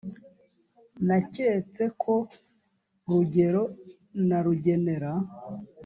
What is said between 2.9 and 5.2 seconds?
rugero na rugenera